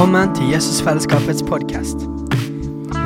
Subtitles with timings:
[0.00, 1.98] Velkommen til Jesusfellesskapets podkast.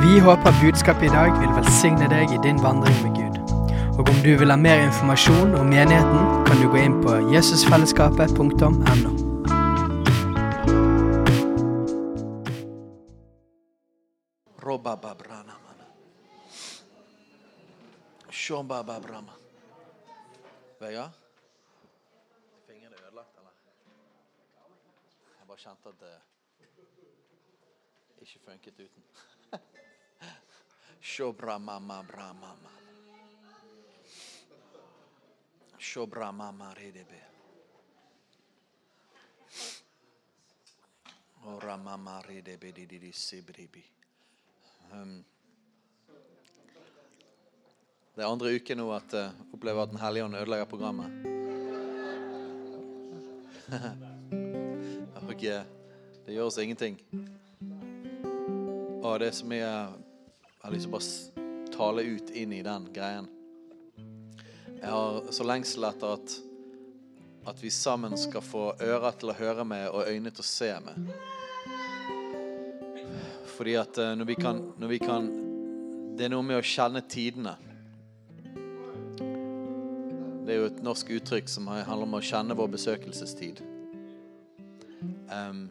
[0.03, 3.35] Vi håper budskapet i dag vil velsigne deg i din vandring med Gud.
[3.99, 8.69] Og om du vil ha mer informasjon om menigheten, kan du gå inn på jesusfellesskapet.no.
[20.79, 21.11] Vegard?
[22.69, 23.53] Fingeren er ødelagt, eller?
[25.41, 26.24] Jeg bare kjente at det
[28.25, 29.03] ikke funket uten.
[31.01, 32.71] Shobra mama bra mama.
[35.77, 37.21] Shobra mama redebe.
[41.45, 43.83] Ora mama redebe di di di sibribi.
[44.91, 45.23] Um,
[48.15, 51.11] det er andre uke nå at jeg uh, opplever at Den hellige ånd ødelegger programmet.
[55.15, 55.63] og okay.
[56.25, 57.01] det gjør oss ingenting.
[59.05, 59.63] Og det som Jeg
[60.63, 63.27] har lyst til å bare tale ut inn i den greien.
[64.79, 66.33] Jeg har så lengsel etter at,
[67.51, 70.71] at vi sammen skal få ører til å høre med og øyne til å se
[70.87, 71.13] med.
[73.53, 75.29] Fordi at uh, når vi kan, når vi kan
[76.17, 77.57] Det er noe med å kjenne tidene.
[80.45, 83.59] Det er jo et norsk uttrykk som handler om å kjenne vår besøkelsestid.
[85.29, 85.67] Um,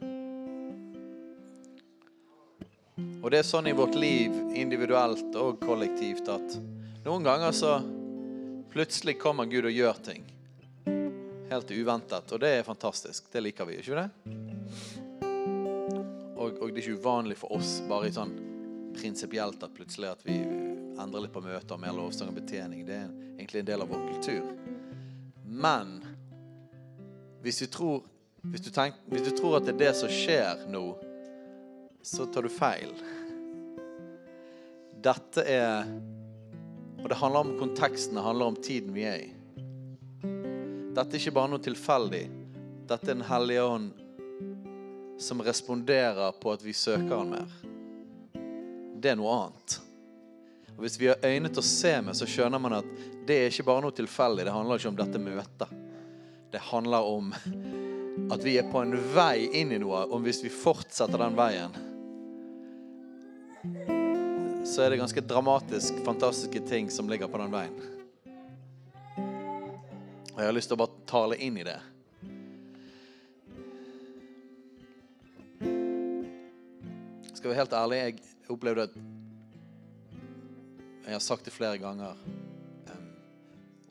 [3.25, 6.59] og det er sånn i vårt liv, individuelt og kollektivt, at
[7.07, 7.71] noen ganger så
[8.69, 10.27] plutselig kommer Gud og gjør ting.
[11.49, 12.29] Helt uventet.
[12.29, 13.25] Og det er fantastisk.
[13.33, 14.35] Det liker vi, ikke det?
[16.35, 18.35] Og, og det er ikke uvanlig for oss bare i sånn
[18.93, 22.85] prinsipielt at plutselig at vi endrer litt på møter, mer lovsang og betjening.
[22.85, 23.09] Det er
[23.39, 24.53] egentlig en del av vår kultur.
[25.49, 25.97] Men
[27.41, 28.05] hvis du, tror,
[28.45, 30.85] hvis, du tenk, hvis du tror at det er det som skjer nå,
[32.05, 32.93] så tar du feil.
[35.03, 35.89] Dette er
[37.03, 39.31] Og det handler om konteksten, det handler om tiden vi er i.
[40.95, 42.23] Dette er ikke bare noe tilfeldig.
[42.89, 43.91] Dette er Den hellige ånd
[45.21, 47.51] som responderer på at vi søker Han mer.
[48.99, 49.79] Det er noe annet.
[50.75, 52.87] Og Hvis vi har øyne til å se med, så skjønner man at
[53.27, 54.45] det er ikke bare noe tilfeldig.
[54.45, 55.75] Det handler ikke om dette møtet.
[56.51, 57.31] Det handler om
[58.31, 60.05] at vi er på en vei inn i noe.
[60.09, 61.75] Og hvis vi fortsetter den veien,
[64.65, 67.75] så er det ganske dramatisk, fantastiske ting som ligger på den veien.
[70.33, 71.77] Og jeg har lyst til å bare tale inn i det.
[77.37, 78.97] Skal være helt ærlig, jeg opplevde at
[81.05, 82.17] jeg har sagt det flere ganger.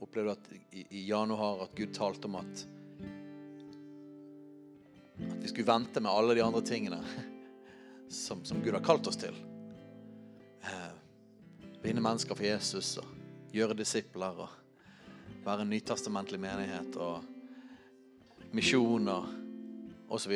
[0.03, 2.67] Opplevde at i, januar at Gud talte om at
[5.15, 6.99] at vi skulle vente med alle de andre tingene
[8.11, 9.54] som, som Gud har kalt oss til.
[10.65, 10.93] Uh,
[11.85, 13.09] vinne mennesker for Jesus og
[13.53, 14.49] gjøre disipler og
[15.45, 17.25] være en nytestamentlig menighet og
[18.57, 19.29] misjoner
[20.09, 20.33] osv.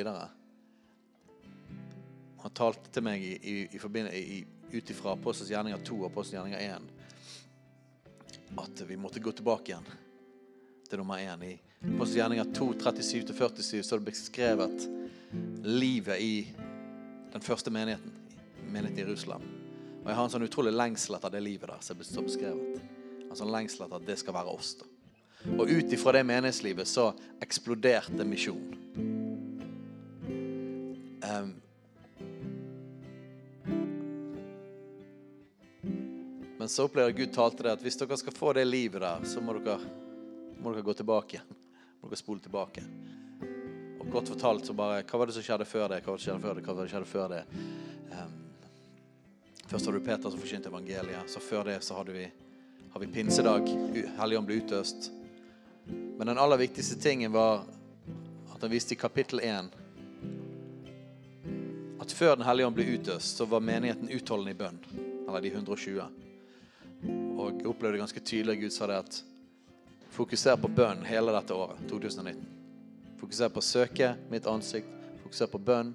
[2.43, 4.39] Han talte til meg i, i, i,
[4.75, 6.95] ut ifra Apostels gjerninger 2 og Apostels gjerninger 1
[8.59, 9.89] at vi måtte gå tilbake igjen
[10.89, 11.45] til nummer 1.
[11.45, 11.57] I
[11.95, 14.89] Apostels gjerninger 2, 37-47 så er det beskrevet
[15.65, 16.35] livet i
[17.33, 18.13] den første menigheten,
[18.69, 19.58] menigheten i Jerusalem.
[20.09, 22.77] Og jeg har en sånn utrolig lengsel etter det livet der som er beskrevet.
[23.29, 24.71] En sånn lengsel etter at det skal være oss.
[24.81, 24.87] da.
[25.61, 27.11] Og ut ifra det menighetslivet så
[27.45, 28.71] eksploderte misjon.
[31.29, 31.51] Um,
[36.57, 39.45] Men så opplevde Gud talte det at hvis dere skal få det livet der, så
[39.45, 39.77] må dere,
[40.57, 41.61] må dere gå tilbake igjen.
[42.01, 42.87] Må dere spole tilbake.
[44.01, 46.01] Og kort fortalt så bare Hva var det som skjedde før det?
[46.01, 46.65] Hva var det som skjedde før det?
[46.65, 47.45] Hva var det som skjedde før det?
[49.69, 51.29] Først hadde du Peter som forkynte evangeliet.
[51.29, 52.25] Så før det så hadde vi,
[52.93, 53.69] har vi pinsedag.
[54.17, 55.11] Helligånd ble utøst.
[55.89, 57.67] Men den aller viktigste tingen var
[58.55, 59.69] at han viste i kapittel 1
[62.01, 64.79] at før Den hellige ånd ble utøst, så var menigheten utholdende i bønn.
[65.29, 66.07] Eller de 120.
[67.37, 69.19] Og jeg opplevde ganske tydelig Gud sa det at
[70.17, 72.41] fokuser på bønn hele dette året, 2019.
[73.21, 74.89] Fokuser på å søke mitt ansikt,
[75.21, 75.93] fokuser på bønn.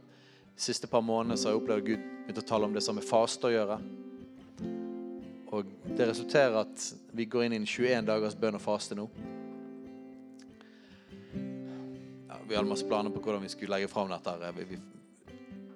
[0.54, 2.96] De siste par månedene så har jeg opplevd Gud begynte å tale om det som
[2.96, 3.78] med faste å gjøre.
[5.54, 9.06] Og det resulterer at vi går inn i en 21 dagers bønn og faste nå.
[12.30, 14.34] Ja, vi hadde masse planer på hvordan vi skulle legge fram dette.
[14.58, 14.80] Vi, vi,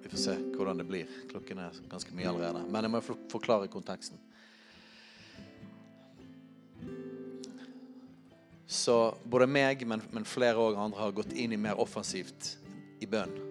[0.02, 1.12] vi får se hvordan det blir.
[1.30, 2.64] Klokken er ganske mye allerede.
[2.72, 4.18] Men jeg må forklare konteksten.
[8.68, 12.58] Så både meg, men, men flere andre har gått inn i mer offensivt
[13.00, 13.47] i bønn.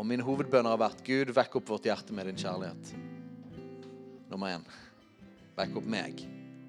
[0.00, 2.92] Og mine hovedbønner har vært Gud, vekk opp vårt hjerte med din kjærlighet.
[4.30, 4.62] Nummer én.
[5.58, 6.22] Vekk opp meg.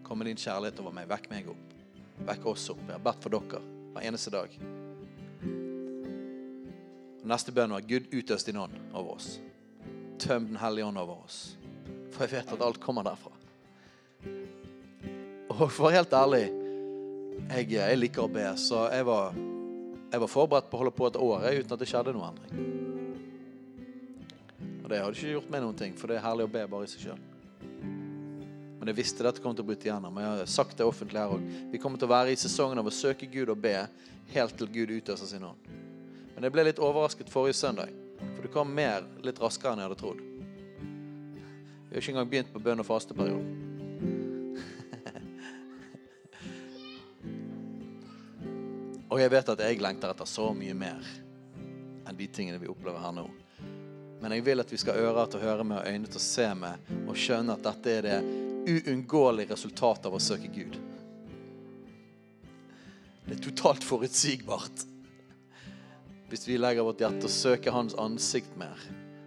[0.04, 1.08] Kom med din kjærlighet over meg.
[1.08, 1.70] Vekk meg opp.
[2.28, 2.82] Vekk oss opp.
[2.84, 3.62] Jeg har bedt for dere
[3.94, 4.58] hver eneste dag.
[7.22, 9.38] Og neste bønn var Gud utøs din ånd over oss.
[10.20, 11.40] Tøm Den hellige ånd over oss.
[12.12, 13.32] For jeg vet at alt kommer derfra.
[15.56, 16.44] Og for å være helt ærlig,
[17.48, 19.40] jeg, jeg liker å be, så jeg var,
[20.12, 22.81] jeg var forberedt på å holde på et år uten at det skjedde noe endring.
[24.92, 26.84] Og det hadde ikke gjort meg noen ting, for det er herlig å be bare
[26.84, 27.20] i seg sjøl.
[28.76, 30.20] Men jeg visste dette kom til å bryte igjennom.
[30.20, 31.40] Jeg har sagt det offentlig her òg.
[31.72, 33.88] Vi kommer til å være i sesongen av å søke Gud og be
[34.34, 35.56] helt til Gud utøser sin hånd.
[36.36, 37.88] Men jeg ble litt overrasket forrige søndag,
[38.20, 40.20] for det kom mer litt raskere enn jeg hadde trodd.
[41.88, 43.48] Vi har ikke engang begynt på bønn- og fasteperioden.
[49.08, 51.00] Og jeg vet at jeg lengter etter så mye mer
[52.04, 53.32] enn de tingene vi opplever her nå.
[54.22, 56.20] Men jeg vil at vi skal ha ører til å høre med og øyne til
[56.20, 58.18] å se med og skjønne at dette er det
[58.70, 60.78] uunngåelige resultatet av å søke Gud.
[63.26, 64.86] Det er totalt forutsigbart
[66.32, 68.78] hvis vi legger vårt hjerte og søker Hans ansikt mer.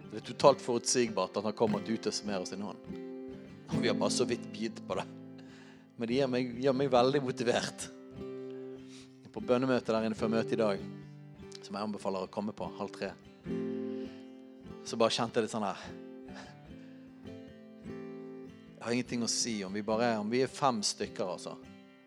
[0.09, 2.79] Det er totalt forutsigbart at Han kommer til å utøse mer av sin hånd.
[3.75, 5.05] Og vi har bare så vidt begynt på det.
[5.99, 7.85] Men det gjør meg, gjør meg veldig motivert.
[9.35, 10.83] På bønnemøtet der inne før møtet i dag,
[11.59, 13.11] som jeg anbefaler å komme på halv tre,
[14.85, 15.85] så bare kjente jeg litt sånn her
[18.75, 21.55] Jeg har ingenting å si om vi bare om vi er fem stykker, altså.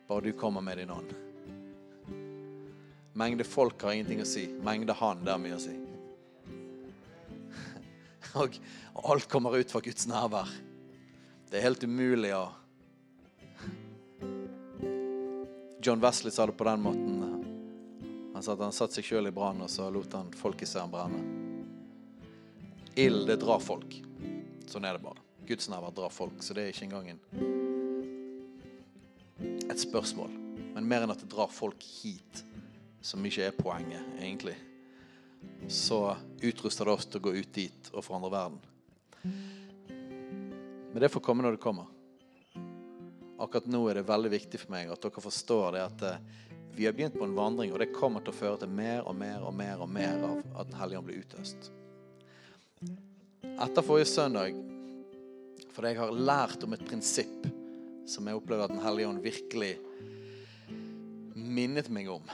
[0.06, 1.10] Bare du kommer med din ånd.
[3.18, 4.44] Mengde folk har ingenting å si.
[4.62, 5.74] Mengde han, det har mye å si.
[8.38, 8.60] Og,
[9.10, 10.54] alt kommer ut fra Guds nærvær.
[11.50, 12.46] Det er helt umulig å
[15.82, 17.18] John Wesley sa det på den måten.
[18.38, 20.78] Han sa at han satte seg sjøl i brann, og så lot han folket se
[20.78, 21.47] han brenne.
[22.98, 23.92] Ild, det drar folk.
[24.66, 25.22] Sånn er det bare.
[25.46, 27.20] Guds nærvær drar folk, så det er ikke engang en
[29.70, 30.32] et spørsmål.
[30.74, 32.42] Men mer enn at det drar folk hit,
[32.98, 34.56] som ikke er poenget, egentlig,
[35.70, 38.58] så utruster det oss til å gå ut dit og forandre verden.
[40.90, 41.86] Men det får komme når det kommer.
[43.38, 46.22] Akkurat nå er det veldig viktig for meg at dere forstår det at eh,
[46.74, 49.14] vi har begynt på en vandring, og det kommer til å føre til mer og
[49.22, 51.70] mer og mer og mer av at Den hellige ånd blir utøst.
[53.58, 54.54] Etter forrige søndag,
[55.74, 57.48] for jeg har lært om et prinsipp
[58.08, 59.72] som jeg opplever at Den hellige ånd virkelig
[61.34, 62.24] minnet meg om.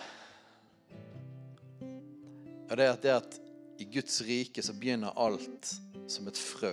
[2.65, 3.39] Og det er at, det at
[3.83, 5.75] i Guds rike så begynner alt
[6.11, 6.73] som et frø.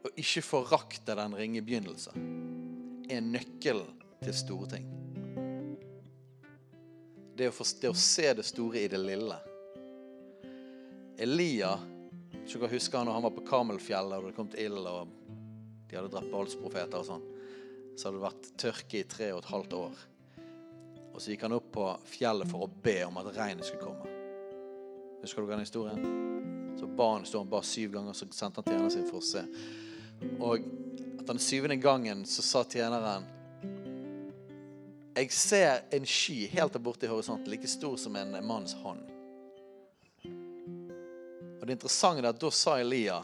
[0.00, 2.14] Å ikke forakte den ringe begynnelse
[3.10, 3.90] er nøkkelen
[4.20, 4.88] til store ting.
[7.36, 9.38] Det å, forstå, det å se det store i det lille.
[11.20, 11.74] Elia
[12.50, 15.10] ikke dere husker han når han var på Karmelfjellet og det kom til ild, og
[15.86, 17.26] de hadde drept Baalsprofeter og sånn.
[17.94, 20.00] Så hadde det vært tørke i tre og et halvt år.
[21.10, 24.16] Og så gikk han opp på fjellet for å be om at regnet skulle komme.
[25.20, 26.02] Husker dere den historien?
[26.80, 29.28] Så ba han, sto han ba syv ganger, så sendte han tjeneren sin for å
[29.30, 29.44] se.
[30.40, 33.28] Og etter den syvende gangen så sa tjeneren
[35.14, 39.09] Jeg ser en sky helt der borte i horisonten, like stor som en manns hånd.
[41.60, 43.20] Og det interessante er at da sa Elia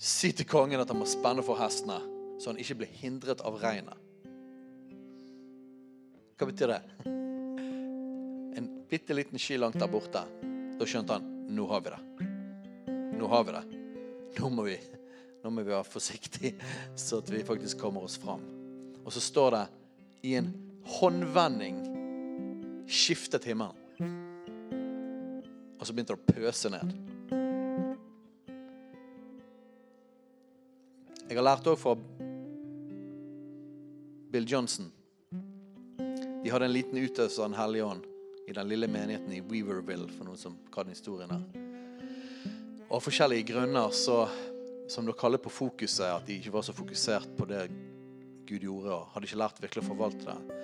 [0.00, 1.98] Si til kongen at han må spenne for hestene,
[2.40, 3.98] så han ikke blir hindret av regnet.
[6.40, 6.78] Hva betyr det?
[8.56, 10.22] En bitte liten sky langt der borte.
[10.80, 12.00] Da skjønte han nå har vi det.
[13.20, 13.62] Nå har vi det.
[14.38, 14.78] Nå må vi,
[15.44, 16.54] nå må vi være forsiktige,
[16.96, 18.40] så at vi faktisk kommer oss fram.
[19.04, 19.64] Og så står det
[20.30, 20.48] i en
[20.96, 21.84] håndvending
[22.88, 23.76] skiftet himmelen.
[25.80, 26.92] Og så begynte det å pøse ned.
[31.30, 31.94] Jeg har lært òg fra
[34.30, 34.90] Bill Johnson.
[36.42, 38.06] De hadde en liten utøvelse av Den hellige ånd
[38.50, 41.44] i den lille menigheten i Weaverville, for noen som kan historien her.
[42.88, 44.24] Og av forskjellige grunner så,
[44.90, 47.68] som dere kaller på fokuset, at de ikke var så fokusert på det
[48.50, 50.60] Gud gjorde, og hadde ikke lært virkelig å forvalte det.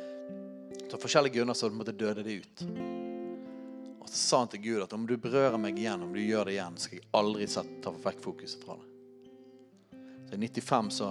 [0.88, 2.66] Så av forskjellige grunner så måtte døde det ut.
[4.07, 6.47] Og så sa han til Gud at om du berører meg igjen, om du gjør
[6.47, 7.49] det igjen, skal jeg aldri
[7.83, 8.93] ta vekk fokuset fra det.
[10.29, 11.09] Så I 95 så,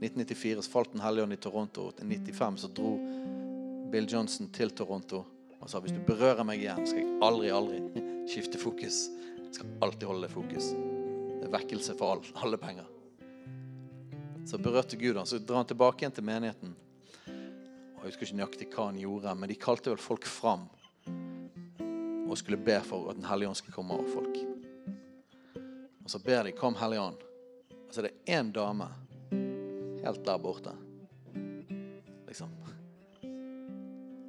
[0.00, 1.84] 1994 så falt Den hellige ånd i Toronto.
[2.00, 2.94] I 95 så dro
[3.92, 5.26] Bill Johnson til Toronto
[5.60, 9.02] og sa hvis du berører meg igjen, skal jeg aldri, aldri skifte fokus.
[9.36, 10.70] Jeg skal alltid holde det fokus.
[10.72, 12.88] Det er vekkelse for all, alle penger.
[14.48, 16.72] Så berørte Gud han, så drar han tilbake igjen til menigheten.
[17.28, 20.64] Og Jeg husker ikke nøyaktig hva han gjorde, men de kalte vel folk fram
[22.30, 24.38] og skulle be for at Den hellige ånd skulle komme over folk.
[26.04, 27.22] Og så ber de 'Kom, Hellige ånd'.
[27.88, 28.88] Og så er det én dame
[30.04, 30.70] helt der borte,
[32.26, 32.48] liksom,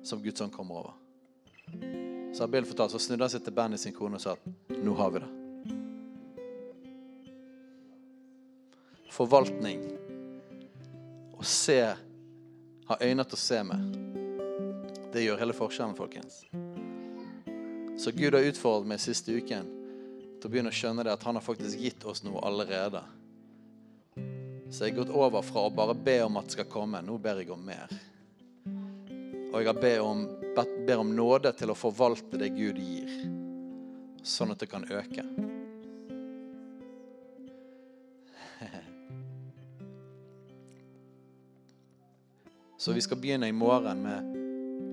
[0.04, 0.94] som Guds ånd kommer over.
[2.34, 4.40] Så har Bill fortalt, så snudde han seg til Benny sin kone og sa at
[4.70, 5.42] 'Nå har vi det'.
[9.12, 9.82] Forvaltning.
[11.38, 11.96] Å se
[12.88, 13.80] Ha øyne til å se med.
[15.14, 16.42] Det gjør hele forskjellen, folkens.
[17.98, 19.68] Så Gud har utfordret meg siste uken
[20.42, 23.02] til å begynne å skjønne det at han har faktisk gitt oss noe allerede.
[24.72, 27.02] Så jeg har gått over fra å bare be om at det skal komme.
[27.04, 27.92] Nå ber jeg om mer.
[29.52, 30.24] Og jeg har bedt om,
[30.88, 33.12] ber om nåde til å forvalte det Gud gir,
[34.24, 35.24] sånn at det kan øke.
[42.80, 44.24] Så vi skal begynne i morgen med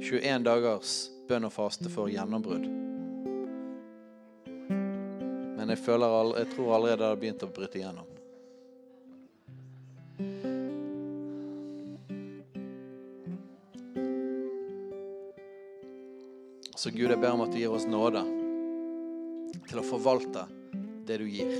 [0.02, 2.87] 21 dagers bønn og faste for gjennombrudd.
[5.68, 8.06] Men jeg, føler, jeg tror allerede det har begynt å bryte igjennom.
[16.72, 18.24] Så Gud, jeg ber om at du gir oss nåde
[19.68, 20.48] til å forvalte
[21.04, 21.52] det du gir.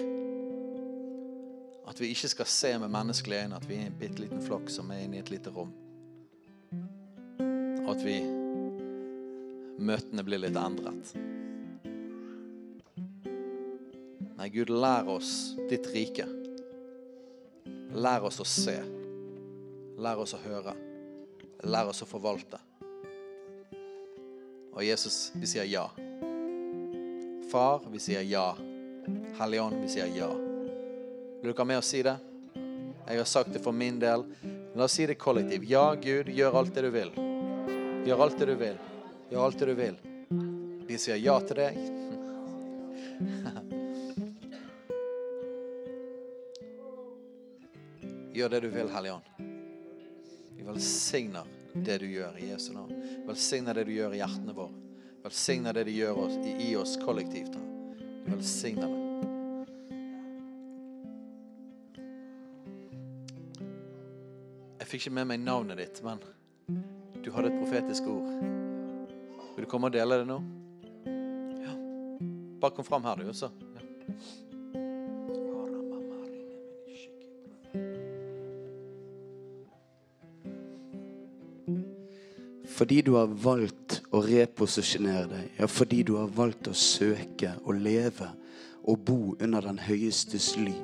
[1.84, 4.72] At vi ikke skal se med menneskelige øyne at vi er en bitte liten flokk
[4.72, 5.76] som er inne i et lite rom.
[7.84, 8.22] Og at vi
[9.84, 11.12] møtene blir litt endret.
[14.48, 16.24] Nei, Gud, lær oss ditt rike.
[17.92, 18.78] Lær oss å se.
[20.00, 20.72] Lær oss å høre.
[21.68, 22.56] Lær oss å forvalte.
[24.72, 25.82] Og Jesus, vi sier ja.
[27.52, 28.46] Far, vi sier ja.
[29.36, 30.30] Hellige Ånd, vi sier ja.
[30.32, 32.16] Vil dere med å si det?
[32.56, 34.24] Jeg har sagt det for min del.
[34.72, 35.68] La oss si det kollektivt.
[35.68, 37.12] Ja, Gud, gjør alt det du vil.
[38.08, 38.82] Gjør alt det du vil.
[39.28, 40.02] Gjør alt det du vil.
[40.88, 41.97] Vi sier ja til deg.
[48.38, 49.22] Gjør det du vil, Hellige Ånd.
[50.56, 52.92] Vi velsigner det du gjør i Jesu navn.
[53.26, 54.70] Velsigner det du gjør i hjertene våre.
[55.24, 57.58] Velsigner det du gjør oss, i oss kollektivt.
[57.98, 59.00] Vi velsigner det.
[64.78, 66.22] Jeg fikk ikke med meg navnet ditt, men
[67.18, 68.28] du hadde et profetisk ord.
[69.56, 70.38] Vil du komme og dele det nå?
[71.66, 71.74] Ja.
[72.62, 73.50] Bare kom fram her, du også.
[73.74, 73.82] Ja.
[82.78, 85.46] Fordi du har valgt å reposisjonere deg.
[85.58, 88.28] Ja, fordi du har valgt å søke og leve
[88.88, 90.76] og bo under den høyestes ly.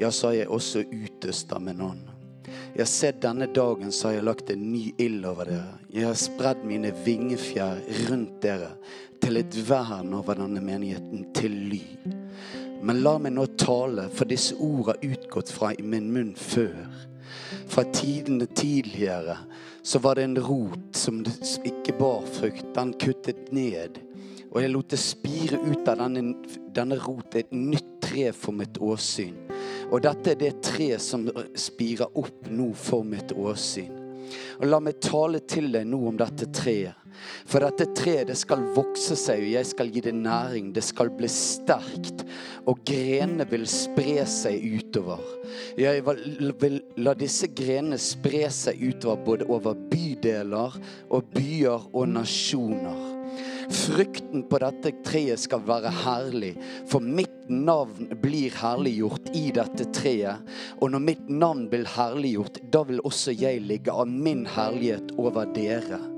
[0.00, 2.10] Ja, så har jeg også utøst av min ånd.
[2.44, 5.78] Jeg har sett denne dagen så har jeg lagt en ny ild over dere.
[5.94, 8.74] Jeg har spredd mine vingefjær rundt dere
[9.22, 11.80] til et vern over denne menigheten, til ly.
[12.84, 16.76] Men la meg nå tale, for disse ord har utgått fra i min munn før.
[17.68, 19.38] Fra tidene tidligere
[19.82, 21.24] så var det en rot som
[21.64, 22.66] ikke bar frukt.
[22.74, 23.98] Den kuttet ned.
[24.54, 26.36] Og jeg lot det spire ut av denne,
[26.76, 29.34] denne rot et nytt tre for mitt åsyn.
[29.90, 31.26] Og dette er det treet som
[31.58, 33.92] spirer opp nå for mitt åsyn.
[34.60, 37.00] Og la meg tale til deg nå om dette treet.
[37.46, 40.72] For dette treet det skal vokse seg, og jeg skal gi det næring.
[40.74, 42.23] Det skal bli sterkt,
[42.66, 45.22] og grenene vil spre seg utover.
[45.80, 50.78] Jeg vil la disse grenene spre seg utover både over bydeler
[51.10, 53.10] og byer og nasjoner.
[53.72, 56.52] Frykten på dette treet skal være herlig,
[56.90, 60.44] for mitt navn blir herliggjort i dette treet.
[60.80, 65.48] Og når mitt navn blir herliggjort, da vil også jeg ligge av min herlighet over
[65.56, 66.13] dere.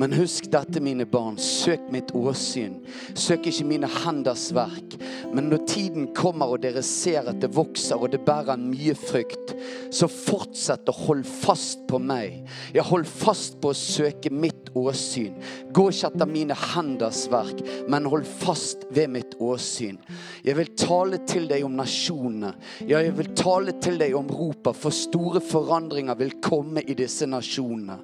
[0.00, 1.38] Men husk dette, mine barn.
[1.40, 2.78] Søk mitt åsyn.
[3.14, 4.96] Søk ikke mine henders verk.
[5.34, 9.54] Men når tiden kommer og dere ser at det vokser og det bærer mye frykt,
[9.94, 12.40] så fortsett å holde fast på meg.
[12.74, 15.36] Jeg hold fast på å søke mitt åsyn.
[15.74, 19.98] Gå ikke etter mine henders verk, men hold fast ved mitt åsyn.
[20.46, 22.54] Jeg vil tale til deg om nasjonene.
[22.88, 27.28] Ja, jeg vil tale til deg om Europa, for store forandringer vil komme i disse
[27.28, 27.98] nasjonene.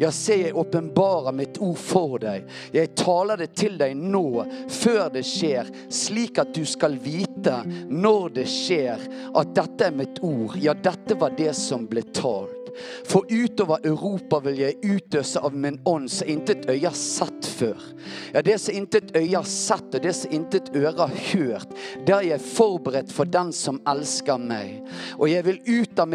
[0.00, 2.46] Ja, se, jeg åpenbarer åpenbarer mitt ord for deg.
[2.72, 8.34] Jeg taler det til deg nå, før det skjer, slik at du skal vite når
[8.40, 9.04] det skjer,
[9.38, 10.56] at dette er mitt ord.
[10.58, 12.54] Ja, dette var det som ble talt.
[13.08, 17.84] For utover Europa vil jeg utøse av min ånd, så intet øye har sett før.
[18.34, 21.74] Ja, det som intet øye har sett, og det som intet øre har hørt,
[22.06, 24.82] det har jeg forberedt for den som elsker meg.
[25.18, 26.14] Og jeg vil ut av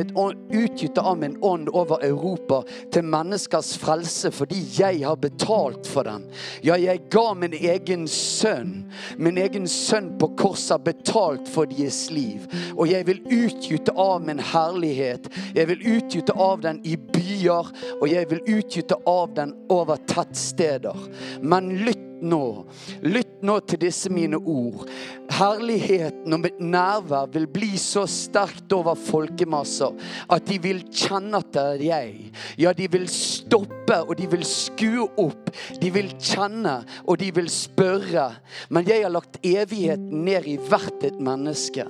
[0.53, 2.61] utgyte av min ånd over Europa
[2.93, 6.25] til menneskers frelse, fordi jeg har betalt for den.
[6.63, 8.85] Ja, jeg ga min egen sønn.
[9.17, 12.45] Min egen sønn på korset har betalt for deres liv.
[12.75, 15.29] Og jeg vil utgyte av min herlighet.
[15.55, 20.97] Jeg vil utgyte av den i byer, og jeg vil utgyte av den over tettsteder.
[21.41, 22.65] Men lytt nå.
[23.05, 24.87] Lytt nå til disse mine ord.
[25.33, 29.95] Herligheten og mitt nærvær vil bli så sterkt over folkemasser
[30.31, 32.33] at de vil kjenne at det er jeg.
[32.59, 35.51] Ja, de vil stoppe, og de vil skue opp.
[35.81, 38.29] De vil kjenne, og de vil spørre.
[38.73, 41.85] Men jeg har lagt evigheten ned i hvert et menneske.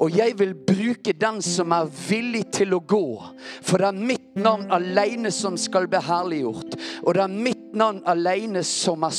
[0.00, 3.04] Og jeg vil bruke den som er villig til å gå.
[3.66, 6.76] For det er mitt navn alene som skal bli herliggjort.
[7.04, 9.14] Og det er mitt navn alene som er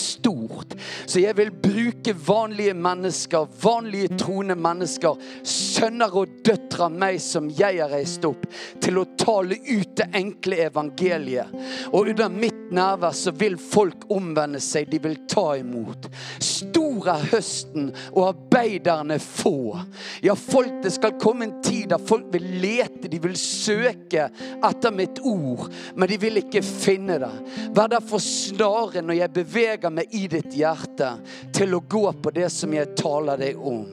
[0.58, 0.80] stort.
[1.06, 7.50] Så jeg vil bruke vanlige mennesker, vanlige troende mennesker, sønner og døtre av meg som
[7.50, 8.46] jeg har reist opp,
[8.82, 11.54] til å tale ut det enkle evangeliet.
[11.92, 16.10] Og under mitt nærvær så vil folk omvende seg, de vil ta imot.
[16.40, 19.78] Stor er høsten, og arbeiderne få.
[20.26, 24.96] Ja, folk, det skal komme en tid da folk vil lete, de vil søke etter
[24.96, 27.34] mitt ord, men de vil ikke finne det.
[27.78, 31.14] Vær derfor snare når jeg beveger meg i ditt hjerte,
[31.54, 33.86] til å gå på det som jeg taler deg om.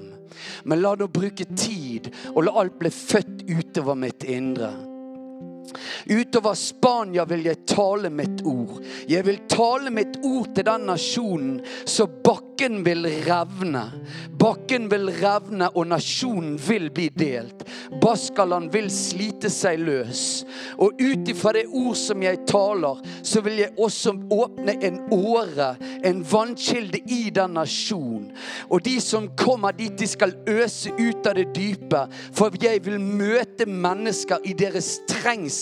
[0.64, 4.72] Men la nå bruke tid, og la alt bli født utover mitt indre.
[6.06, 8.82] Utover Spania vil jeg tale mitt ord.
[9.08, 13.84] Jeg vil tale mitt ord til den nasjonen, så bakken vil revne.
[14.38, 17.64] Bakken vil revne, og nasjonen vil bli delt.
[18.02, 20.44] Baskaland vil slite seg løs.
[20.78, 25.74] Og ut ifra det ord som jeg taler, så vil jeg også åpne en åre,
[26.04, 28.30] en vannkilde i den nasjonen.
[28.68, 32.04] Og de som kommer dit, de skal øse ut av det dype,
[32.34, 35.53] for jeg vil møte mennesker i deres trengsel.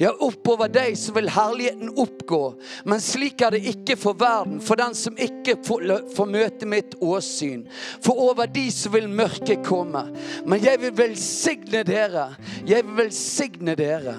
[0.00, 2.40] Ja, oppover deg så vil herligheten oppgå.
[2.88, 5.84] Men slik er det ikke for verden, for den som ikke får,
[6.16, 7.66] får møte mitt åsyn.
[8.04, 10.06] For over de så vil mørket komme.
[10.46, 12.30] Men jeg vil velsigne dere.
[12.66, 14.16] Jeg vil velsigne dere.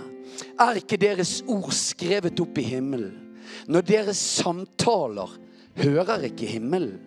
[0.62, 3.16] Er ikke deres ord skrevet opp i himmelen?
[3.68, 5.32] Når deres samtaler,
[5.78, 7.07] hører ikke himmelen?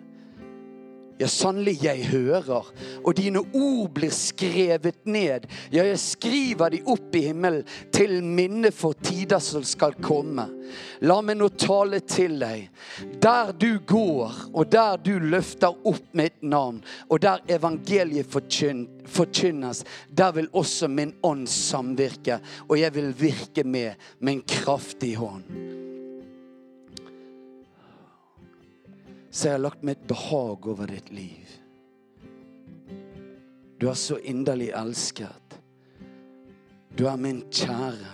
[1.21, 2.71] Ja, sannelig, jeg hører,
[3.05, 5.43] og dine ord blir skrevet ned.
[5.69, 10.47] Ja, jeg skriver de opp i himmelen til minne for tider som skal komme.
[11.05, 12.71] La meg nå tale til deg.
[13.21, 20.33] Der du går, og der du løfter opp mitt navn, og der evangeliet forkynnes, der
[20.39, 23.93] vil også min ånd samvirke, og jeg vil virke med
[24.25, 25.90] min kraftige hånd.
[29.31, 31.47] Så jeg har lagt mitt behag over ditt liv.
[33.79, 35.55] Du er så inderlig elsket.
[36.97, 38.11] Du er min kjære.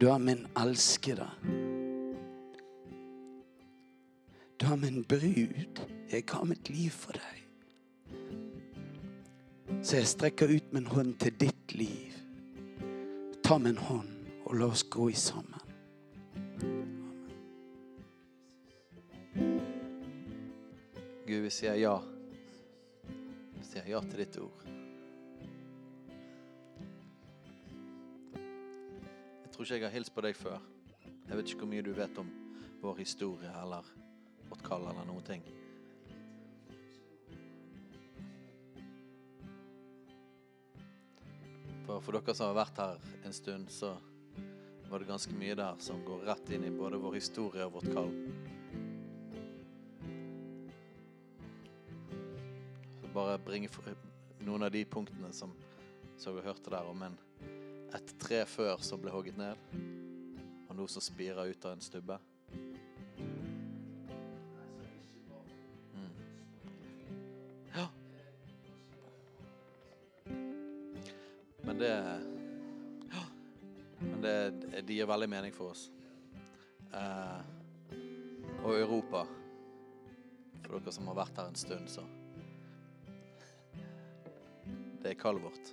[0.00, 1.26] Du er min elskede.
[4.60, 5.82] Du er min brud.
[6.12, 7.36] Jeg ga mitt liv for deg.
[9.82, 12.14] Så jeg strekker ut min hånd til ditt liv.
[13.44, 14.08] Ta min hånd,
[14.46, 15.69] og la oss gå i sammen.
[21.30, 21.92] Gud, vi sier ja.
[23.54, 24.64] Vi sier ja til ditt ord.
[29.44, 30.58] Jeg tror ikke jeg har hilst på deg før.
[31.28, 32.34] Jeg vet ikke hvor mye du vet om
[32.82, 33.94] vår historie eller
[34.50, 35.46] vårt kall eller noen ting.
[41.86, 43.94] For, for dere som har vært her en stund, så
[44.90, 47.94] var det ganske mye der som går rett inn i både vår historie og vårt
[47.94, 48.10] kall.
[53.14, 53.68] Bare bringe
[54.44, 55.52] noen av de punktene som
[56.20, 57.14] så vi hørte der om en,
[57.96, 59.56] et tre før som ble hogget ned,
[60.68, 62.18] og noe som spirer ut av en stubbe.
[65.96, 66.10] Mm.
[67.72, 67.86] Ja.
[71.64, 71.94] Men det
[73.14, 73.24] ja.
[74.04, 74.36] Men det,
[74.76, 75.88] det gir veldig mening for oss.
[76.92, 77.40] Eh,
[78.60, 79.24] og Europa,
[80.66, 82.04] for dere som har vært her en stund, så
[85.02, 85.72] det er kallet vårt.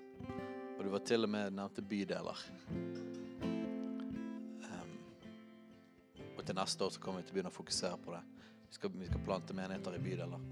[0.78, 2.44] Og du var til og med nevnte bydeler.
[4.68, 4.94] Um,
[6.38, 8.22] og til neste år så kommer vi til å begynne å fokusere på det.
[8.68, 10.46] Vi skal, vi skal plante menigheter i bydeler.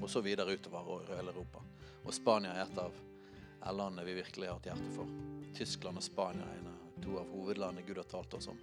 [0.00, 1.62] Og så videre utover hele Europa.
[2.04, 2.92] Og Spania er et av
[3.74, 5.10] landene vi virkelig har et hjerte for.
[5.56, 8.62] Tyskland og Spania er en, to av hovedlandene Gud har talt oss om.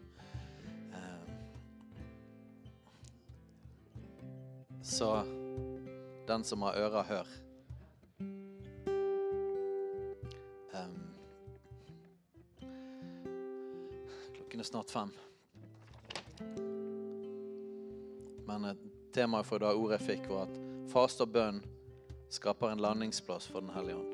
[0.95, 1.29] Um,
[4.81, 5.11] Så
[6.27, 7.27] den som har ører, hør.
[14.59, 15.11] Klokken er snart fem.
[18.47, 18.75] Men eh,
[19.13, 20.57] temaet for det ordet jeg fikk, var at
[20.91, 21.61] fast og bønn
[22.29, 24.13] skaper en landingsplass for Den hellige ånd.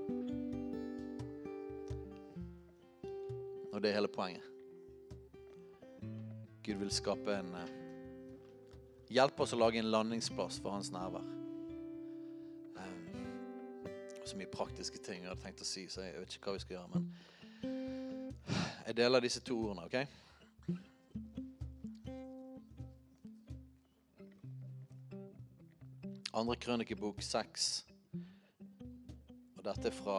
[3.73, 4.43] Og det er hele poenget.
[6.63, 7.73] Gud vil skape en eh,
[9.05, 11.21] Hjelpe oss å lage en landingsplass for hans nærvær.
[12.81, 13.03] Um,
[14.25, 16.63] så mye praktiske ting jeg hadde tenkt å si, så jeg vet ikke hva vi
[16.63, 16.89] skal gjøre.
[16.95, 17.03] Men
[18.87, 20.24] jeg deler disse to ordene, OK?
[26.35, 27.85] Andre krønikebok seks.
[29.55, 30.17] Og dette er fra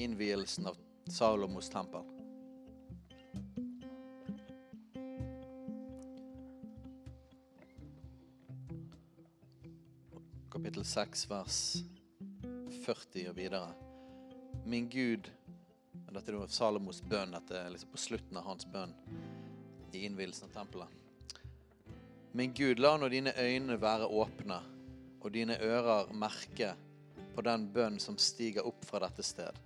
[0.00, 0.78] innvielsen av
[1.12, 2.06] Salomos tempel.
[10.48, 11.60] Kapittel 6, vers
[12.86, 13.74] 40 og videre.
[14.64, 15.28] Min Gud
[16.14, 17.36] Dette er Salomos bønn.
[17.36, 18.96] Dette er liksom på slutten av hans bønn
[19.92, 21.00] i innvielsen av tempelet.
[22.32, 24.64] Min Gud, la nå dine øyne være åpne
[25.24, 26.74] og dine ører merke
[27.34, 29.56] på den bønn som stiger opp fra dette sted.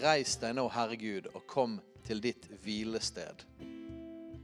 [0.00, 3.44] Reis deg nå, Herre Gud, og kom til ditt hvilested,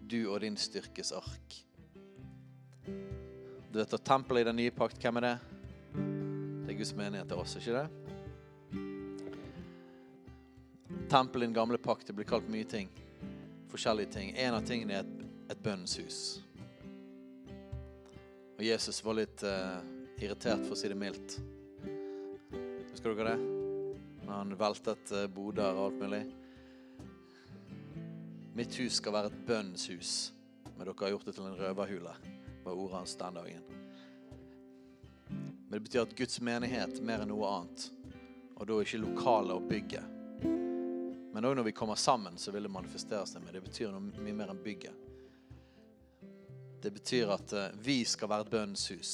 [0.09, 1.57] du og din styrkes ark.
[3.69, 5.37] Du vet at tempelet i den nye pakt, hvem er det?
[6.65, 7.89] Det er Guds menighet til oss, ikke det?
[11.09, 12.93] Tempelet i den gamle pakt det blir kalt mye ting.
[13.73, 14.35] Forskjellige ting.
[14.37, 16.21] En av tingene er et, et bønnens hus.
[18.59, 19.79] Og Jesus var litt uh,
[20.19, 21.37] irritert, for å si det mildt.
[22.91, 23.53] Husker dere det?
[24.25, 26.25] Når han veltet uh, boder og alt mulig.
[28.59, 30.13] Mitt hus skal være et bønnens hus,
[30.73, 32.17] men dere har gjort det til en røverhule,
[32.65, 33.69] var ordet hans den dagen.
[35.31, 37.87] Men det betyr at Guds menighet mer enn noe annet,
[38.59, 40.17] og da ikke lokalet og bygget.
[41.31, 43.55] Men òg når vi kommer sammen, så vil det manifestere seg med.
[43.55, 45.08] Det betyr noe mye mer enn bygget.
[46.83, 49.13] Det betyr at eh, vi skal være et bønnens hus.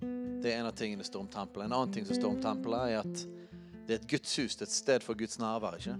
[0.00, 1.66] Det er en av tingene det står om tempelet.
[1.66, 3.22] En annen ting som står om tempelet, er at
[3.86, 4.56] det er et Guds hus.
[4.56, 5.78] Det er et sted for Guds nærvær.
[5.80, 5.96] ikke?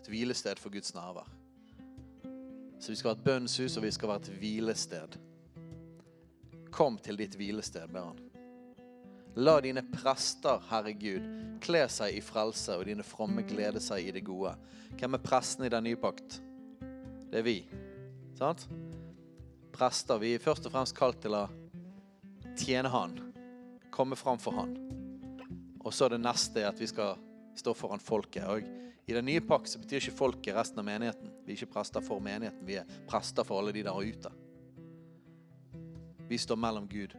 [0.00, 1.30] Et hvilested for Guds nærvær.
[2.80, 5.18] Så vi skal være et bønnens hus, og vi skal være et hvilested.
[6.74, 8.18] Kom til ditt hvilested, ber han.
[9.36, 11.24] La dine prester, Herre Gud,
[11.62, 14.52] kle seg i frelse, og dine fromme glede seg i det gode.
[14.98, 16.40] Hvem er prestene i den nye pakt?
[17.30, 17.58] Det er vi.
[18.34, 18.66] Sant?
[19.74, 20.18] Prester.
[20.18, 21.46] Vi er først og fremst kalt til å
[22.58, 23.16] tjene Han.
[23.94, 24.74] Komme fram for Han.
[25.84, 27.18] Og så er det neste at vi skal
[27.58, 28.46] stå foran folket.
[28.48, 28.64] Og
[29.06, 31.30] I den nye pakk så betyr ikke folket resten av menigheten.
[31.44, 34.32] Vi er ikke prester for menigheten, vi er prester for alle de der ute.
[36.24, 37.12] Vi står mellom Gud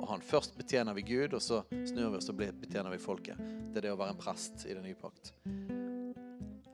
[0.00, 0.22] og Han.
[0.22, 3.38] Først betjener vi Gud, og så snur vi oss og betjener vi folket.
[3.70, 5.32] Det er det å være en prest i den nye pakt.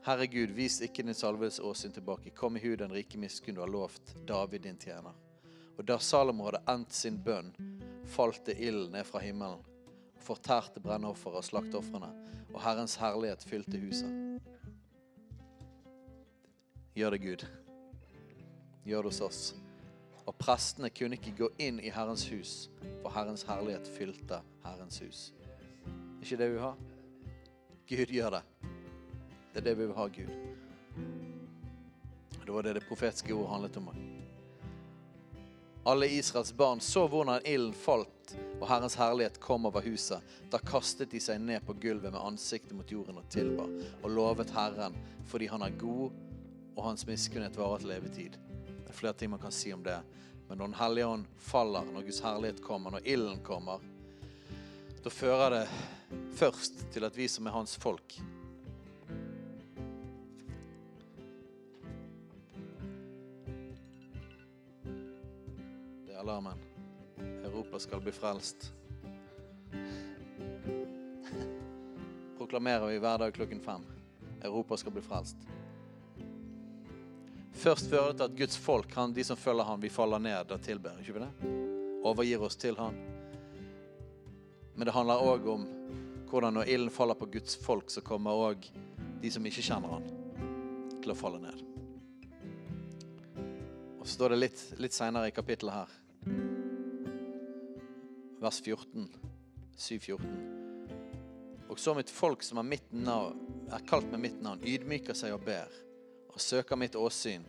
[0.03, 2.33] Herre Gud, vis ikke din salves åsyn tilbake.
[2.35, 5.15] Kom i hu den rike miskunn du har lovt David din tjener.
[5.77, 7.53] Og da Salomo hadde endt sin bønn,
[8.11, 9.63] falt det ild ned fra himmelen,
[10.19, 12.09] fortærte brennofferet og slakteofrene,
[12.51, 14.11] og Herrens herlighet fylte huset.
[16.99, 17.47] Gjør det, Gud.
[18.83, 19.41] Gjør det hos oss.
[20.27, 22.67] Og prestene kunne ikke gå inn i Herrens hus,
[22.99, 25.25] for Herrens herlighet fylte Herrens hus.
[26.21, 26.75] ikke det vi har?
[26.75, 27.01] ha?
[27.87, 28.72] Gud gjør det.
[29.53, 30.29] Det er det vi vil ha, Gud.
[32.45, 33.89] Det var det det profetiske ordet handlet om.
[35.85, 40.23] Alle Israels barn så hvordan ilden falt og Herrens herlighet kom over huset.
[40.51, 43.65] Da kastet de seg ned på gulvet med ansiktet mot jorden og tilba,
[44.01, 44.95] og lovet Herren
[45.29, 46.11] fordi han er god,
[46.73, 48.37] og hans miskunnhet varer til levetid.
[48.65, 49.99] Det er flere ting man kan si om det.
[50.47, 53.83] Men når Den hellige ånd faller, når Guds herlighet kommer, når ilden kommer,
[55.03, 55.67] da fører det
[56.39, 58.17] først til at vi som er hans folk,
[66.33, 66.57] Alarmen.
[67.43, 68.73] Europa skal bli frelst.
[72.37, 73.81] Proklamerer vi hver dag klokken fem.
[74.41, 75.37] Europa skal bli frelst.
[77.51, 80.51] Først fører det til at Guds folk, han, de som følger han, vi faller ned
[80.51, 80.97] og tilber.
[81.01, 81.29] Ikke vi det?
[82.01, 82.97] Overgir oss til han.
[84.73, 85.69] Men det handler òg om
[86.31, 88.57] hvordan når ilden faller på Guds folk, så kommer òg
[89.21, 90.05] de som ikke kjenner han,
[90.97, 91.61] til å falle ned.
[94.01, 95.89] Og så står det litt, litt seinere i kapittelet her,
[98.43, 99.07] vers 14,
[99.77, 100.25] 7-14.
[101.69, 103.39] Og så mitt folk som er, mitt navn,
[103.71, 105.71] er kalt med mitt navn, ydmyker seg og ber,
[106.33, 107.45] og søker mitt åsyn,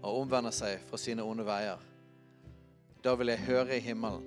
[0.00, 1.84] og omvender seg fra sine onde veier.
[3.04, 4.24] Da vil jeg høre i himmelen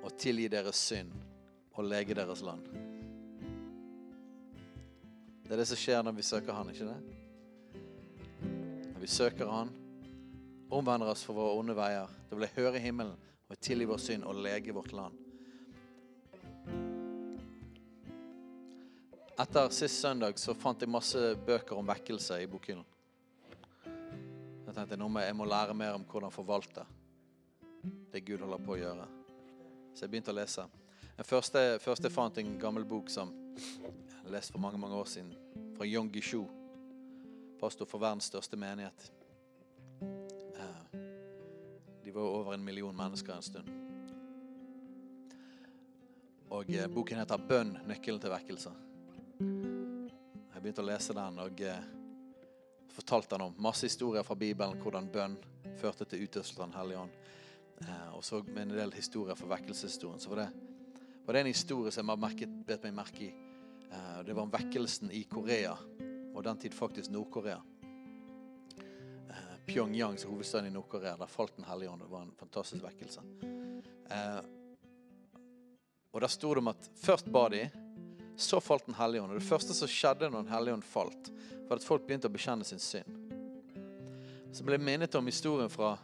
[0.00, 1.12] og tilgi deres synd
[1.76, 2.64] og lege deres land.
[5.44, 7.00] Det er det som skjer når vi søker Han, ikke det?
[8.94, 9.72] Når vi søker Han,
[10.70, 13.98] omvender oss for våre onde veier, da vil jeg høre i himmelen og tilgi vår
[13.98, 15.18] synd og lege vårt land.
[19.40, 22.84] Etter sist søndag så fant jeg masse bøker om vekkelse i bokhyllen.
[24.66, 26.84] Jeg tenkte nå må jeg må lære mer om hvordan forvalte
[28.12, 29.06] det Gud holder på å gjøre.
[29.94, 30.66] Så jeg begynte å lese.
[31.16, 35.08] Den første, første jeg fant en gammel bok som jeg leste for mange mange år
[35.10, 35.32] siden,
[35.76, 36.44] fra Yong Gishu,
[37.60, 39.10] pastor for verdens største menighet.
[42.10, 43.68] De var over en million mennesker en stund.
[46.50, 48.72] Og eh, boken heter 'Bønn nøkkelen til vekkelse'.
[49.38, 51.86] Jeg begynte å lese den og eh,
[52.90, 55.38] fortalte den om masse historier fra Bibelen, hvordan bønn
[55.78, 57.14] førte til utøvelse av Den hellige ånd.
[57.78, 60.18] Eh, og så med en del historier fra vekkelseshistorien.
[60.18, 60.50] Så var det,
[61.28, 63.34] var det en historie som jeg har bet meg merke i.
[63.86, 65.78] Eh, det var om vekkelsen i Korea,
[66.34, 67.62] og den tid faktisk Nord-Korea.
[69.70, 72.02] Pyongyang, som hovedstaden i Nord-Korea, der falt Den hellige ånd.
[72.02, 73.20] Det var en fantastisk vekkelse.
[74.10, 74.40] Eh,
[76.12, 77.68] og der sto det om at først ba de,
[78.36, 79.32] så falt Den hellige ånd.
[79.32, 81.30] Og det første som skjedde når Den hellige ånd falt,
[81.68, 83.06] var at folk begynte å bekjenne sin synd.
[84.52, 85.94] Så ble jeg minnet om historien fra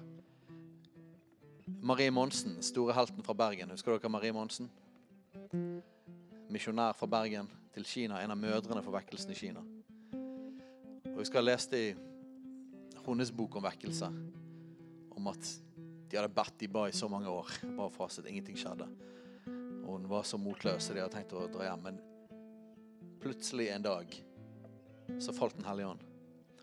[1.82, 3.74] Marie Monsen, store helten fra Bergen.
[3.74, 4.70] Husker dere Marie Monsen?
[6.54, 9.66] Misjonær fra Bergen til Kina, en av mødrene for vekkelsen i Kina.
[11.10, 11.88] Og Vi skal ha lest i
[13.14, 14.08] hennes bok om vekkelse,
[15.16, 15.52] om at
[16.06, 18.86] de hadde bedt de ba i så mange år, bare fastet, ingenting skjedde.
[19.86, 21.86] Og hun var så motløs, at de hadde tenkt å dra hjem.
[21.86, 22.00] Men
[23.22, 24.18] plutselig en dag
[25.22, 26.02] så falt Den hellige ånd.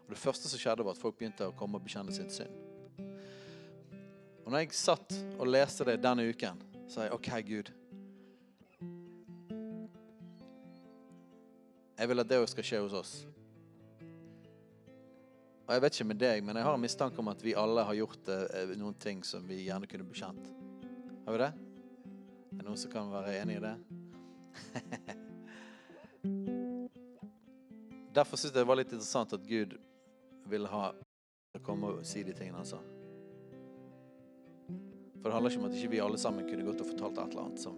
[0.03, 2.51] Og det første som skjedde, var at folk begynte å komme og bekjenne sin synd.
[4.43, 6.59] Og når jeg satt og leste det denne uken,
[6.91, 7.71] sa jeg OK, Gud.
[11.97, 13.13] Jeg vil at det òg skal skje hos oss.
[15.63, 17.85] Og jeg vet ikke med deg, men jeg har en mistanke om at vi alle
[17.87, 20.43] har gjort eh, noen ting som vi gjerne kunne bekjent.
[21.23, 21.51] Har vi det?
[22.51, 23.75] Er det noen som kan være enig i det?
[28.13, 29.71] Derfor syns jeg det var litt interessant at Gud
[30.51, 30.91] ville ha
[31.63, 32.79] komme og si de tingene han sa.
[35.21, 37.31] For det handler ikke om at ikke vi alle sammen kunne gått og fortalt et
[37.31, 37.77] eller annet som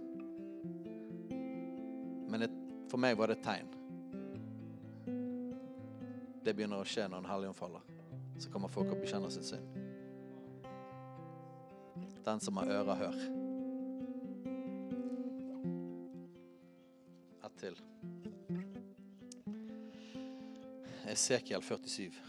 [2.34, 2.40] Men
[2.90, 3.70] for meg var det et tegn.
[6.46, 7.86] Det begynner å skje når Den hellige ånd faller.
[8.38, 9.66] Så kommer folk og bekjenner sitt synd.
[12.26, 13.18] Den som har ører, hør.
[17.48, 17.80] Ett til.
[21.16, 22.20] Esekiel 47.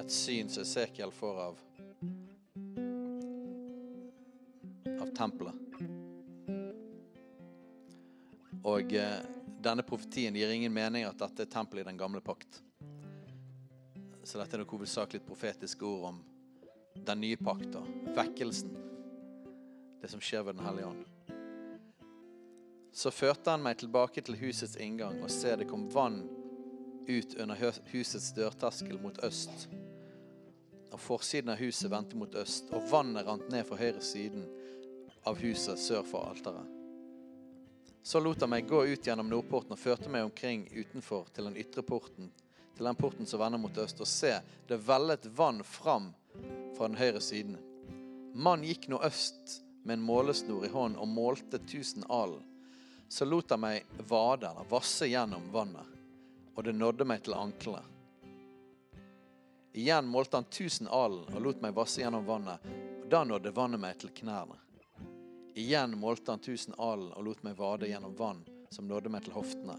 [0.00, 1.62] Et syn som Esekiel får av
[4.98, 5.54] av tempelet.
[8.64, 9.33] Og eh,
[9.64, 12.60] denne profetien gir ingen mening at dette er tempelet i den gamle pakt.
[14.24, 16.20] Så dette er nok hovedsakelig et profetisk ord om
[17.04, 18.72] den nye pakt og vekkelsen.
[20.00, 21.04] Det som skjer ved Den hellige ånd.
[22.94, 26.20] Så førte han meg tilbake til husets inngang, og se, det kom vann
[27.08, 27.58] ut under
[27.90, 29.66] husets dørterskel mot øst.
[30.92, 34.46] Og forsiden av huset vendte mot øst, og vannet rant ned fra høyre siden
[35.26, 36.73] av huset sør for alteret.
[38.04, 41.54] Så lot han meg gå ut gjennom nordporten og førte meg omkring utenfor til den
[41.56, 42.26] ytre porten,
[42.76, 44.34] til den porten som vender mot øst, og se,
[44.68, 46.10] det vellet vann fram
[46.76, 47.56] fra den høyre siden.
[48.36, 52.42] Mann gikk nå øst med en målesnor i hånden og målte tusen alen.
[53.08, 55.96] Så lot han meg vade, eller vasse gjennom vannet,
[56.54, 57.88] og det nådde meg til anklene.
[59.72, 62.68] Igjen målte han tusen alen og lot meg vasse gjennom vannet,
[63.00, 64.60] og da nådde vannet meg til knærne.
[65.54, 68.42] Igjen målte han tusen alen og lot meg vade gjennom vann
[68.74, 69.76] som nådde meg til hoftene.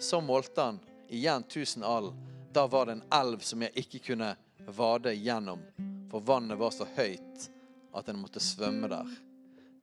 [0.00, 2.16] Så målte han igjen tusen alen.
[2.52, 4.34] Da var det en elv som jeg ikke kunne
[4.76, 5.62] vade gjennom,
[6.10, 7.48] for vannet var så høyt
[7.96, 9.08] at en måtte svømme der.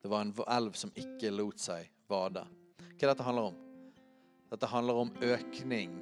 [0.01, 2.45] Det var en elv som ikke lot seg vade.
[2.93, 3.59] Hva dette handler om?
[4.53, 5.95] Dette handler om økning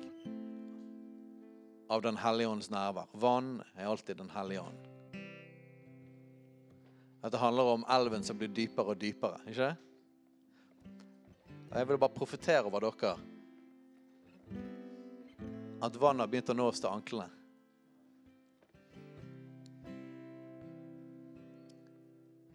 [1.91, 3.07] av Den hellige ånds nærvær.
[3.13, 4.90] Vann er alltid Den hellige ånd.
[7.21, 9.75] Dette handler om elven som blir dypere og dypere, ikke det?
[11.71, 13.13] Jeg vil bare profetere over dere
[15.81, 17.29] at vannet har begynt å nå oss til anklene.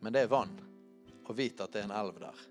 [0.04, 0.52] Men det er vann,
[1.24, 2.42] og vit at det er en elv der.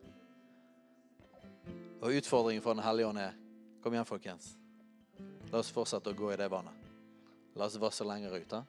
[2.02, 3.38] Og utfordringen for Den hellige ånd er
[3.86, 4.56] Kom igjen, folkens.
[5.52, 6.88] La oss fortsette å gå i det vannet.
[7.54, 8.50] La oss vasse lenger ut.
[8.50, 8.64] da.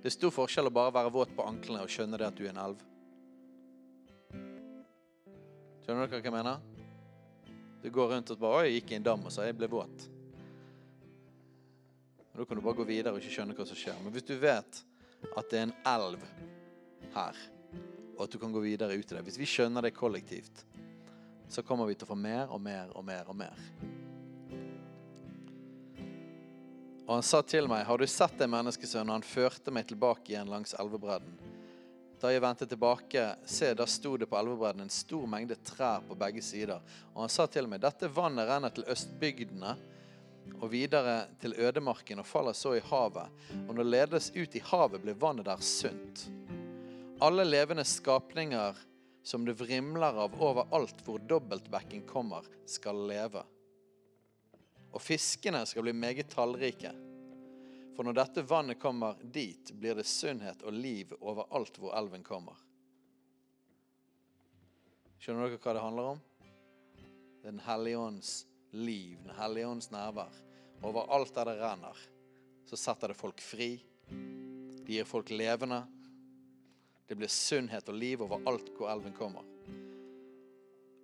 [0.00, 2.46] Det er stor forskjell å bare være våt på anklene og skjønne det at du
[2.46, 2.84] er en elv.
[5.84, 6.62] Skjønner dere hva jeg mener?
[7.82, 9.68] Du går rundt og bare 'Oi, jeg gikk i en dam og sa jeg ble
[9.68, 10.08] våt'.
[12.32, 14.00] Og Da kan du bare gå videre og ikke skjønne hva som skjer.
[14.02, 14.82] Men hvis du vet
[15.36, 16.24] at det er en elv
[17.12, 17.36] her,
[18.16, 20.64] og at du kan gå videre ut i det Hvis vi skjønner det kollektivt,
[21.48, 23.99] så kommer vi til å få mer og mer og mer og mer.
[27.10, 29.08] Og han sa til meg, har du sett deg, menneskesønn?
[29.10, 31.32] Og han førte meg tilbake igjen langs elvebredden.
[32.22, 36.14] Da jeg vendte tilbake, se, da sto det på elvebredden en stor mengde trær på
[36.20, 36.78] begge sider.
[37.10, 39.74] Og han sa til meg, dette vannet renner til østbygdene
[40.60, 43.42] og videre til ødemarken og faller så i havet.
[43.64, 46.28] Og når det ledes ut i havet, blir vannet der sunt.
[47.26, 48.78] Alle levende skapninger
[49.26, 53.42] som det vrimler av overalt hvor dobbeltbekken kommer, skal leve.
[54.90, 56.92] Og fiskene skal bli meget tallrike.
[57.96, 62.56] For når dette vannet kommer dit, blir det sunnhet og liv overalt hvor elven kommer.
[65.20, 66.22] Skjønner dere hva det handler om?
[67.40, 68.32] Det er Den hellige ånds
[68.72, 70.32] liv, Den hellige ånds nærvær.
[70.82, 71.96] Overalt der det renner,
[72.64, 73.74] så setter det folk fri.
[74.08, 75.82] Det gir folk levende.
[77.06, 79.44] Det blir sunnhet og liv overalt hvor elven kommer.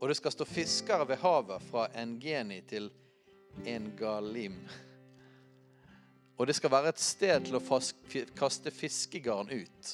[0.01, 2.89] Og det skal stå fiskere ved havet fra Engeni til
[3.65, 4.59] Engalim.
[6.37, 7.79] Og det skal være et sted til å
[8.37, 9.93] kaste fiskegarn ut.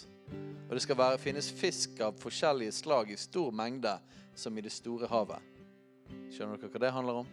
[0.66, 3.92] Og det skal være, finnes fisk av forskjellige slag i stor mengde,
[4.34, 5.44] som i det store havet.
[6.32, 7.28] Skjønner dere hva det handler om?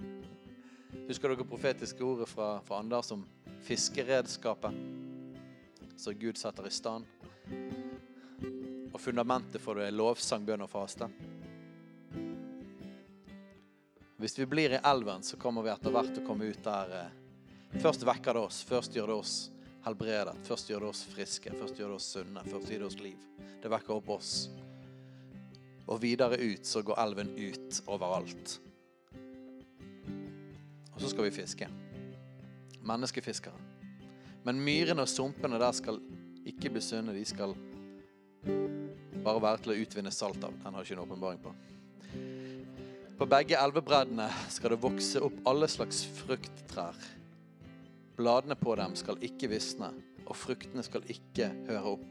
[1.08, 3.24] Husker dere profetiske ordet fra, fra Anders om
[3.64, 4.76] fiskeredskapet?
[5.96, 7.08] Som Gud setter i stand.
[8.92, 11.08] Og fundamentet for det er lovsang, bønn og faste.
[14.20, 16.90] Hvis vi blir i elven, så kommer vi etter hvert til å komme ut der
[16.92, 17.12] eh,
[17.80, 18.58] Først vekker det oss.
[18.68, 19.34] Først gjør det oss
[19.86, 20.34] helbredet.
[20.44, 21.52] Først gjør det oss friske.
[21.56, 22.42] Først gjør det oss sunne.
[22.44, 23.22] Først gir det oss liv.
[23.62, 24.32] Det vekker opp oss.
[25.86, 28.58] Og videre ut så går elven ut overalt.
[30.90, 31.70] Og så skal vi fiske.
[32.84, 33.56] Menneskefiskere.
[34.44, 36.02] Men myrene og sumpene der skal
[36.44, 37.16] ikke bli sunne.
[37.16, 37.56] De skal
[39.24, 40.60] bare være til å utvinne salt av.
[40.60, 41.56] Den har ikke en åpenbaring på.
[43.20, 46.96] På begge elvebreddene skal det vokse opp alle slags frukttrær.
[48.16, 49.90] Bladene på dem skal ikke visne,
[50.24, 52.06] og fruktene skal ikke høre opp.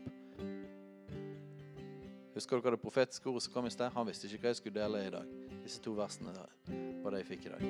[2.36, 3.90] Husker dere det profetiske ordet som kom i sted?
[3.98, 5.34] Han visste ikke hva jeg skulle dele i dag.
[5.64, 7.66] Disse to versene var det jeg fikk i dag.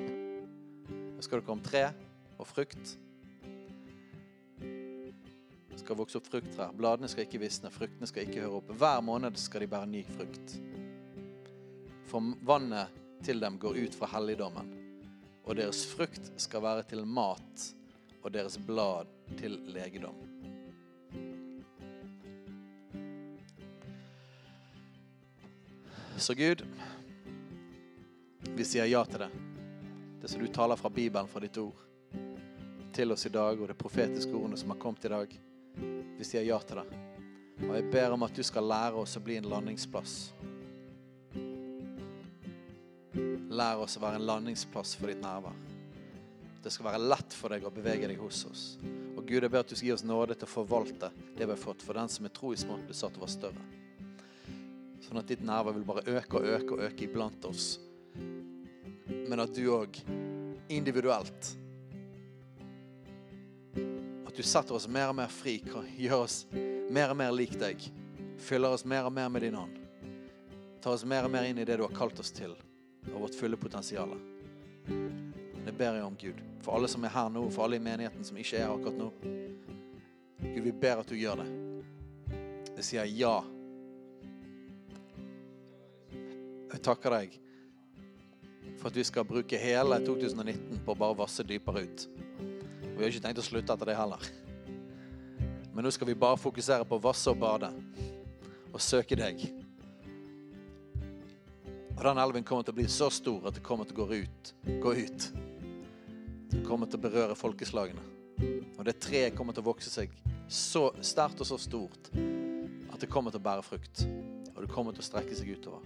[1.16, 1.84] Husker dere om tre
[2.36, 2.94] og frukt?
[4.60, 6.76] Det skal vokse opp frukttrær.
[6.76, 8.76] Bladene skal ikke visne, fruktene skal ikke høre opp.
[8.84, 10.58] Hver måned skal de bære ny frukt.
[12.12, 14.72] For vannet til dem går ut fra helligdommen,
[15.44, 17.68] og deres frukt skal være til mat
[18.22, 20.16] og deres blad til legedom.
[26.20, 26.66] Så Gud,
[28.56, 29.30] vi sier ja til det.
[30.20, 31.78] Det som du taler fra Bibelen, fra ditt ord,
[32.92, 35.32] til oss i dag, og det profetiske ordene som har kommet i dag.
[36.18, 37.00] Vi sier ja til det.
[37.64, 40.18] Og jeg ber om at du skal lære oss å bli en landingsplass.
[43.60, 45.56] Lær oss å være en landingsplass for ditt nærvær.
[46.60, 48.64] Det skal være lett for deg å bevege deg hos oss.
[49.16, 51.52] Og Gud, jeg ber at du skal gi oss nåde til å forvalte det vi
[51.52, 51.84] har fått.
[51.84, 53.64] For den som er tro i smått, blir satt over større.
[55.04, 57.74] Sånn at ditt nærvær vil bare øke og øke og øke iblant oss.
[59.08, 60.00] Men at du òg
[60.70, 61.56] individuelt
[64.30, 66.36] At du setter oss mer og mer fri, kan gjøre oss
[66.92, 67.82] mer og mer lik deg.
[68.40, 69.74] Fyller oss mer og mer med din hånd.
[70.80, 72.54] Tar oss mer og mer inn i det du har kalt oss til,
[73.14, 74.14] og vårt fulle potensial.
[75.64, 76.40] Det ber jeg om, Gud.
[76.64, 78.98] For alle som er her nå, for alle i menigheten som ikke er her akkurat
[79.00, 79.10] nå.
[80.40, 81.48] Gud, vi ber at du gjør det.
[82.80, 83.36] Jeg sier ja.
[86.70, 87.38] Jeg takker deg
[88.80, 92.06] for at vi skal bruke hele 2019 på å bare vasse dypere ut.
[92.08, 94.30] Og vi har ikke tenkt å slutte etter det heller.
[95.74, 97.70] Men nå skal vi bare fokusere på å vasse og bade
[98.70, 99.44] og søke deg.
[102.00, 104.22] Og den elven kommer til å bli så stor at det kommer til å gå
[104.22, 104.50] ut.
[104.80, 105.24] Gå ut.
[106.48, 108.00] Det kommer til å berøre folkeslagene.
[108.78, 110.14] Og det treet kommer til å vokse seg
[110.48, 114.06] så sterkt og så stort at det kommer til å bære frukt.
[114.54, 115.84] Og det kommer til å strekke seg utover.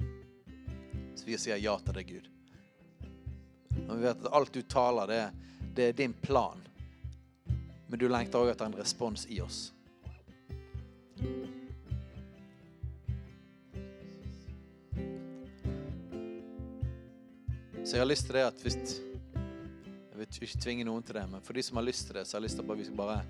[1.19, 2.31] Så vi sier ja til deg, Gud.
[3.89, 6.63] Og vi vet at alt du taler, det, det er din plan.
[7.91, 9.65] Men du lengter òg etter en respons i oss.
[17.85, 18.77] Så jeg har lyst til det at hvis
[20.15, 22.27] Jeg vil ikke tvinge noen til det, men for de som har lyst til det,
[22.27, 23.23] så har jeg lyst til at vi skal bare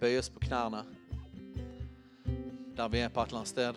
[0.00, 0.84] bøye oss på knærne
[2.76, 3.74] der vi er på et eller annet sted.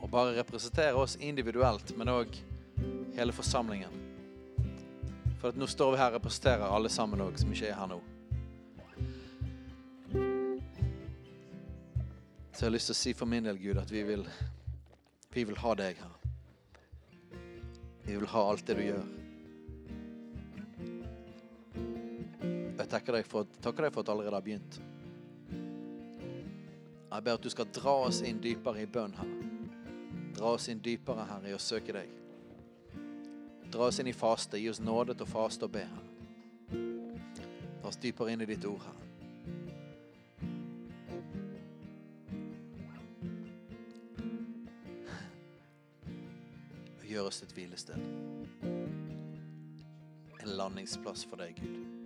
[0.00, 2.38] Og bare representere oss individuelt, men òg
[3.16, 3.92] hele forsamlingen.
[5.40, 7.90] For at nå står vi her og representerer alle sammen òg, som ikke er her
[7.90, 8.00] nå.
[12.52, 14.24] Så jeg har lyst til å si for min del, Gud, at vi vil,
[15.32, 16.19] vi vil ha deg her.
[18.04, 19.08] Vi vil ha alt det du gjør.
[22.80, 24.80] Jeg takker deg for, takker deg for at du allerede har begynt.
[27.10, 29.50] Jeg ber at du skal dra oss inn dypere i bønn, Herre.
[30.38, 32.16] Dra oss inn dypere, Herre, i å søke deg.
[33.70, 34.58] Dra oss inn i faste.
[34.58, 36.82] Gi oss nåde til å faste og be, Herre.
[37.80, 39.09] Dra oss dypere inn i ditt ord, Herre.
[47.10, 47.94] Gjør oss til et hvilested.
[50.40, 51.99] En landingsplass for deg, Gud.